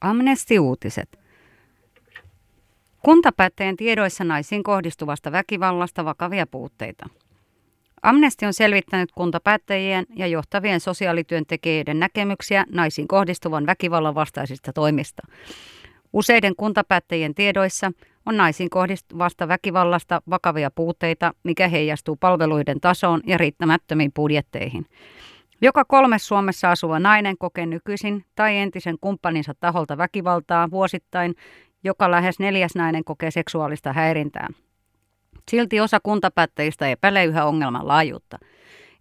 Amnesti-uutiset. 0.00 1.18
Kuntapäättäjien 3.02 3.76
tiedoissa 3.76 4.24
naisiin 4.24 4.62
kohdistuvasta 4.62 5.32
väkivallasta 5.32 6.04
vakavia 6.04 6.46
puutteita. 6.46 7.08
Amnesti 8.02 8.46
on 8.46 8.54
selvittänyt 8.54 9.12
kuntapäättäjien 9.12 10.06
ja 10.16 10.26
johtavien 10.26 10.80
sosiaalityöntekijöiden 10.80 11.98
näkemyksiä 12.00 12.64
naisiin 12.72 13.08
kohdistuvan 13.08 13.66
väkivallan 13.66 14.14
vastaisista 14.14 14.72
toimista. 14.72 15.22
Useiden 16.12 16.56
kuntapäättäjien 16.56 17.34
tiedoissa 17.34 17.92
on 18.26 18.36
naisiin 18.36 18.70
kohdistuvasta 18.70 19.48
väkivallasta 19.48 20.22
vakavia 20.30 20.70
puutteita, 20.70 21.34
mikä 21.42 21.68
heijastuu 21.68 22.16
palveluiden 22.16 22.80
tasoon 22.80 23.20
ja 23.26 23.38
riittämättömiin 23.38 24.12
budjetteihin. 24.12 24.86
Joka 25.60 25.84
kolmes 25.84 26.28
Suomessa 26.28 26.70
asuva 26.70 26.98
nainen 26.98 27.38
kokee 27.38 27.66
nykyisin 27.66 28.24
tai 28.34 28.56
entisen 28.56 28.96
kumppaninsa 29.00 29.54
taholta 29.60 29.98
väkivaltaa 29.98 30.70
vuosittain, 30.70 31.34
joka 31.84 32.10
lähes 32.10 32.38
neljäs 32.38 32.74
nainen 32.74 33.04
kokee 33.04 33.30
seksuaalista 33.30 33.92
häirintää. 33.92 34.48
Silti 35.50 35.80
osa 35.80 35.98
kuntapäättäjistä 36.02 36.88
epäilee 36.88 37.24
yhä 37.24 37.44
ongelman 37.44 37.88
laajuutta. 37.88 38.38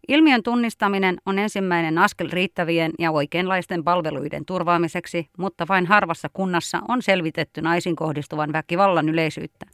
Ilmiön 0.07 0.43
tunnistaminen 0.43 1.17
on 1.25 1.39
ensimmäinen 1.39 1.97
askel 1.97 2.29
riittävien 2.31 2.91
ja 2.99 3.11
oikeanlaisten 3.11 3.83
palveluiden 3.83 4.45
turvaamiseksi, 4.45 5.29
mutta 5.37 5.65
vain 5.69 5.85
harvassa 5.85 6.27
kunnassa 6.33 6.81
on 6.87 7.01
selvitetty 7.01 7.61
naisin 7.61 7.95
kohdistuvan 7.95 8.53
väkivallan 8.53 9.09
yleisyyttä. 9.09 9.65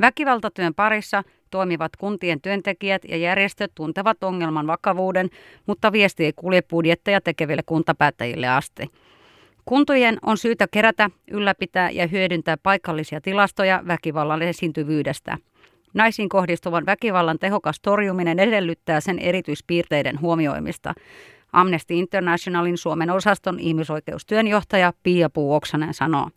Väkivaltatyön 0.00 0.74
parissa 0.74 1.22
toimivat 1.50 1.96
kuntien 1.96 2.40
työntekijät 2.40 3.02
ja 3.08 3.16
järjestöt 3.16 3.72
tuntevat 3.74 4.22
ongelman 4.22 4.66
vakavuuden, 4.66 5.30
mutta 5.66 5.92
viesti 5.92 6.24
ei 6.24 6.32
kulje 6.36 6.62
budjetteja 6.62 7.20
tekeville 7.20 7.62
kuntapäättäjille 7.66 8.48
asti. 8.48 8.90
Kuntojen 9.64 10.18
on 10.22 10.36
syytä 10.38 10.66
kerätä, 10.70 11.10
ylläpitää 11.30 11.90
ja 11.90 12.06
hyödyntää 12.06 12.56
paikallisia 12.56 13.20
tilastoja 13.20 13.82
väkivallan 13.86 14.42
esiintyvyydestä. 14.42 15.38
Naisiin 15.94 16.28
kohdistuvan 16.28 16.86
väkivallan 16.86 17.38
tehokas 17.38 17.80
torjuminen 17.80 18.38
edellyttää 18.38 19.00
sen 19.00 19.18
erityispiirteiden 19.18 20.20
huomioimista. 20.20 20.94
Amnesty 21.52 21.94
Internationalin 21.94 22.78
Suomen 22.78 23.10
osaston 23.10 23.60
ihmisoikeustyönjohtaja 23.60 24.92
Pia 25.02 25.30
Puuoksanen 25.30 25.94
sanoo. 25.94 26.30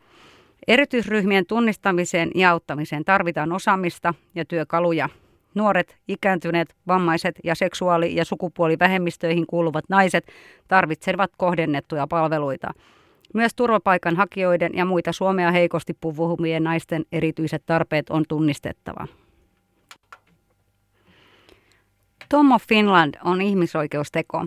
Erityisryhmien 0.68 1.46
tunnistamiseen 1.46 2.32
ja 2.36 2.52
auttamiseen 2.52 3.06
tarvitaan 3.06 3.52
osaamista 3.52 4.14
ja 4.36 4.46
työkaluja. 4.46 5.10
Nuoret, 5.56 5.98
ikääntyneet, 6.08 6.76
vammaiset 6.88 7.36
ja 7.44 7.56
seksuaali- 7.56 8.16
ja 8.16 8.26
sukupuolivähemmistöihin 8.26 9.48
kuuluvat 9.48 9.86
naiset 9.90 10.28
tarvitsevat 10.68 11.32
kohdennettuja 11.38 12.08
palveluita. 12.08 12.72
Myös 13.34 13.56
turvapaikanhakijoiden 13.56 14.72
ja 14.74 14.86
muita 14.86 15.12
Suomea 15.12 15.52
heikosti 15.52 15.94
puhuvien 16.02 16.64
naisten 16.64 17.06
erityiset 17.12 17.64
tarpeet 17.66 18.10
on 18.10 18.24
tunnistettava. 18.28 19.08
Tommo 22.30 22.60
Finland 22.60 23.16
on 23.24 23.42
ihmisoikeusteko. 23.42 24.46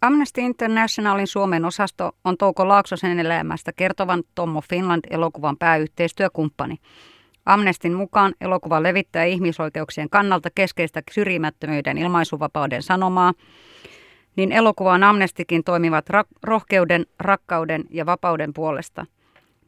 Amnesty 0.00 0.40
Internationalin 0.40 1.26
Suomen 1.26 1.64
osasto 1.64 2.12
on 2.24 2.36
Touko 2.36 2.68
Laaksosen 2.68 3.20
elämästä 3.20 3.72
kertovan 3.72 4.22
Tommo 4.34 4.60
Finland 4.60 5.04
elokuvan 5.10 5.56
pääyhteistyökumppani. 5.56 6.76
Amnestin 7.46 7.94
mukaan 7.94 8.34
elokuva 8.40 8.82
levittää 8.82 9.24
ihmisoikeuksien 9.24 10.10
kannalta 10.10 10.48
keskeistä 10.54 11.02
syrjimättömyyden 11.12 11.98
ilmaisuvapauden 11.98 12.82
sanomaa, 12.82 13.32
niin 14.36 14.52
elokuvaan 14.52 15.02
Amnestikin 15.02 15.64
toimivat 15.64 16.10
ra- 16.10 16.38
rohkeuden, 16.42 17.06
rakkauden 17.20 17.84
ja 17.90 18.06
vapauden 18.06 18.52
puolesta– 18.54 19.06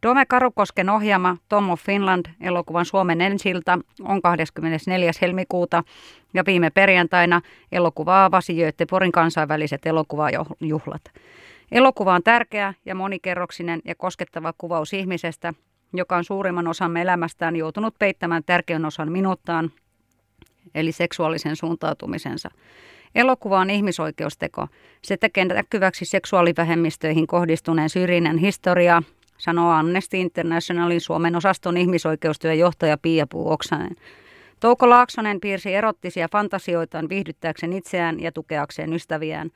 Dome 0.02 0.26
Karukosken 0.26 0.90
ohjaama 0.90 1.36
Tommo 1.48 1.76
Finland 1.76 2.26
elokuvan 2.40 2.84
Suomen 2.84 3.20
ensilta 3.20 3.78
on 4.02 4.22
24. 4.22 5.10
helmikuuta 5.20 5.82
ja 6.34 6.42
viime 6.46 6.70
perjantaina 6.70 7.40
elokuva 7.72 8.24
avasi 8.24 8.54
Göteborgin 8.54 9.12
kansainväliset 9.12 9.86
elokuvajuhlat. 9.86 11.02
Elokuva 11.72 12.14
on 12.14 12.22
tärkeä 12.22 12.74
ja 12.86 12.94
monikerroksinen 12.94 13.80
ja 13.84 13.94
koskettava 13.94 14.52
kuvaus 14.58 14.92
ihmisestä, 14.92 15.54
joka 15.92 16.16
on 16.16 16.24
suurimman 16.24 16.68
osan 16.68 16.96
elämästään 16.96 17.56
joutunut 17.56 17.94
peittämään 17.98 18.44
tärkeän 18.44 18.84
osan 18.84 19.12
minuuttaan, 19.12 19.70
eli 20.74 20.92
seksuaalisen 20.92 21.56
suuntautumisensa. 21.56 22.50
Elokuva 23.14 23.60
on 23.60 23.70
ihmisoikeusteko. 23.70 24.68
Se 25.02 25.16
tekee 25.16 25.44
näkyväksi 25.44 26.04
seksuaalivähemmistöihin 26.04 27.26
kohdistuneen 27.26 27.90
syrjinnän 27.90 28.38
historiaa 28.38 29.02
sanoo 29.38 29.70
Amnesty 29.70 30.16
Internationalin 30.16 31.00
Suomen 31.00 31.36
osaston 31.36 31.76
ihmisoikeustyöjohtaja 31.76 32.98
Pia 32.98 33.26
Puoksanen. 33.26 33.96
Touko 34.60 34.90
Laaksonen 34.90 35.40
piirsi 35.40 35.74
erottisia 35.74 36.28
fantasioitaan 36.32 37.08
viihdyttääkseen 37.08 37.72
itseään 37.72 38.20
ja 38.20 38.32
tukeakseen 38.32 38.92
ystäviään. 38.92 39.50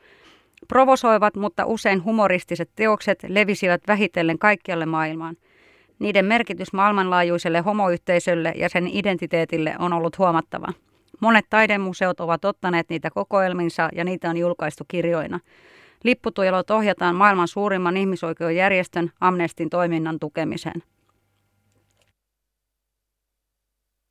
Provosoivat, 0.68 1.36
mutta 1.36 1.66
usein 1.66 2.04
humoristiset 2.04 2.70
teokset 2.76 3.24
levisivät 3.28 3.82
vähitellen 3.88 4.38
kaikkialle 4.38 4.86
maailmaan. 4.86 5.36
Niiden 5.98 6.24
merkitys 6.24 6.72
maailmanlaajuiselle 6.72 7.60
homoyhteisölle 7.60 8.52
ja 8.56 8.68
sen 8.68 8.88
identiteetille 8.88 9.74
on 9.78 9.92
ollut 9.92 10.18
huomattava. 10.18 10.72
Monet 11.20 11.44
taidemuseot 11.50 12.20
ovat 12.20 12.44
ottaneet 12.44 12.88
niitä 12.88 13.10
kokoelminsa 13.10 13.88
ja 13.94 14.04
niitä 14.04 14.30
on 14.30 14.36
julkaistu 14.36 14.84
kirjoina. 14.88 15.40
Lipputujelot 16.04 16.70
ohjataan 16.70 17.14
maailman 17.14 17.48
suurimman 17.48 17.96
ihmisoikeusjärjestön 17.96 19.10
Amnestin 19.20 19.70
toiminnan 19.70 20.18
tukemiseen. 20.18 20.82